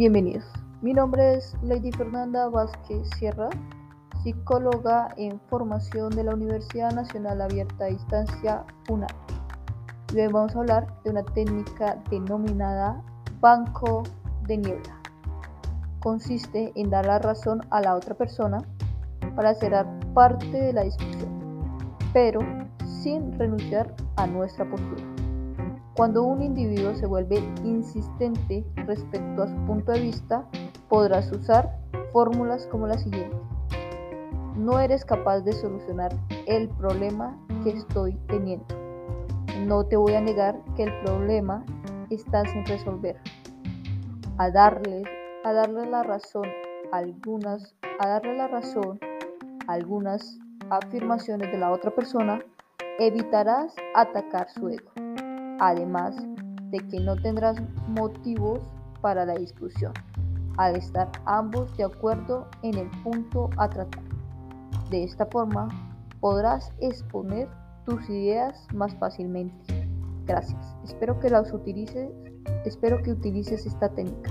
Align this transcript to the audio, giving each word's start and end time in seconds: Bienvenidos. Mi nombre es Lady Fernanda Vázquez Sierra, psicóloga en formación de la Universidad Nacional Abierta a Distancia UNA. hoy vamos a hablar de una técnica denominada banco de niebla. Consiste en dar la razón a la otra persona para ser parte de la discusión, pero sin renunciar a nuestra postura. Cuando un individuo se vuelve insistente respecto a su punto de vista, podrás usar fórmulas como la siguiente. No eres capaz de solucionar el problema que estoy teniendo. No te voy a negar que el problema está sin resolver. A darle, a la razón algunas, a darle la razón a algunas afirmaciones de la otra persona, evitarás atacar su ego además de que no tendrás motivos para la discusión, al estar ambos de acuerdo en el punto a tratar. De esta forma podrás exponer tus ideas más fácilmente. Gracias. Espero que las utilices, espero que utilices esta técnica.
Bienvenidos. 0.00 0.46
Mi 0.80 0.94
nombre 0.94 1.34
es 1.34 1.54
Lady 1.62 1.92
Fernanda 1.92 2.48
Vázquez 2.48 3.06
Sierra, 3.18 3.50
psicóloga 4.22 5.08
en 5.18 5.38
formación 5.50 6.08
de 6.08 6.24
la 6.24 6.32
Universidad 6.32 6.90
Nacional 6.92 7.42
Abierta 7.42 7.84
a 7.84 7.88
Distancia 7.88 8.64
UNA. 8.88 9.06
hoy 10.14 10.26
vamos 10.28 10.56
a 10.56 10.60
hablar 10.60 10.86
de 11.04 11.10
una 11.10 11.22
técnica 11.22 12.02
denominada 12.08 13.04
banco 13.42 14.04
de 14.46 14.56
niebla. 14.56 14.98
Consiste 15.98 16.72
en 16.76 16.88
dar 16.88 17.04
la 17.04 17.18
razón 17.18 17.60
a 17.68 17.82
la 17.82 17.94
otra 17.94 18.14
persona 18.14 18.56
para 19.36 19.52
ser 19.52 19.84
parte 20.14 20.50
de 20.50 20.72
la 20.72 20.84
discusión, 20.84 21.78
pero 22.14 22.40
sin 23.02 23.38
renunciar 23.38 23.94
a 24.16 24.26
nuestra 24.26 24.64
postura. 24.64 25.19
Cuando 25.96 26.22
un 26.22 26.40
individuo 26.40 26.94
se 26.94 27.06
vuelve 27.06 27.36
insistente 27.64 28.64
respecto 28.76 29.42
a 29.42 29.48
su 29.48 29.56
punto 29.66 29.90
de 29.90 30.00
vista, 30.00 30.46
podrás 30.88 31.30
usar 31.32 31.76
fórmulas 32.12 32.66
como 32.68 32.86
la 32.86 32.96
siguiente. 32.96 33.36
No 34.56 34.78
eres 34.78 35.04
capaz 35.04 35.40
de 35.40 35.52
solucionar 35.52 36.12
el 36.46 36.68
problema 36.68 37.36
que 37.64 37.70
estoy 37.70 38.14
teniendo. 38.28 38.66
No 39.66 39.84
te 39.84 39.96
voy 39.96 40.14
a 40.14 40.20
negar 40.20 40.60
que 40.76 40.84
el 40.84 41.00
problema 41.00 41.64
está 42.08 42.44
sin 42.46 42.64
resolver. 42.66 43.16
A 44.38 44.50
darle, 44.50 45.02
a 45.44 45.52
la 45.52 46.02
razón 46.04 46.46
algunas, 46.92 47.74
a 47.98 48.08
darle 48.08 48.36
la 48.36 48.46
razón 48.46 49.00
a 49.66 49.72
algunas 49.72 50.38
afirmaciones 50.70 51.50
de 51.50 51.58
la 51.58 51.72
otra 51.72 51.90
persona, 51.90 52.40
evitarás 52.98 53.74
atacar 53.94 54.48
su 54.50 54.68
ego 54.68 55.09
además 55.60 56.16
de 56.70 56.78
que 56.78 56.98
no 56.98 57.16
tendrás 57.16 57.56
motivos 57.88 58.60
para 59.00 59.24
la 59.24 59.34
discusión, 59.34 59.92
al 60.56 60.76
estar 60.76 61.10
ambos 61.26 61.76
de 61.76 61.84
acuerdo 61.84 62.48
en 62.62 62.76
el 62.76 62.90
punto 63.02 63.50
a 63.56 63.68
tratar. 63.68 64.02
De 64.90 65.04
esta 65.04 65.26
forma 65.26 65.68
podrás 66.20 66.72
exponer 66.80 67.48
tus 67.86 68.08
ideas 68.08 68.66
más 68.74 68.94
fácilmente. 68.96 69.88
Gracias. 70.26 70.76
Espero 70.84 71.18
que 71.20 71.30
las 71.30 71.52
utilices, 71.52 72.10
espero 72.64 73.02
que 73.02 73.12
utilices 73.12 73.66
esta 73.66 73.88
técnica. 73.88 74.30